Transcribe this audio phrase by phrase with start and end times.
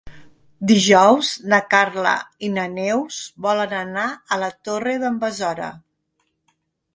[0.69, 2.13] Dijous na Carla
[2.47, 5.71] i na Neus volen anar a la Torre d'en Besora.